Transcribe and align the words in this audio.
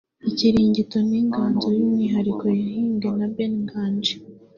Inkirigito 0.27 0.97
ni 1.07 1.15
inganzo 1.21 1.67
y’umwihariko 1.77 2.43
yahimbwe 2.59 3.07
na 3.17 3.27
Ben 3.35 3.53
Nganji 3.63 4.15